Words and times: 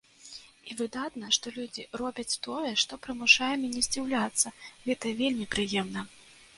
І 0.69 0.77
выдатна, 0.79 1.29
што 1.37 1.53
людзі 1.57 1.85
робяць 2.01 2.39
тое, 2.47 2.73
што 2.85 2.93
прымушае 3.05 3.53
мяне 3.67 3.87
здзіўляцца, 3.89 4.57
гэта 4.89 5.17
вельмі 5.23 5.45
прыемна. 5.57 6.01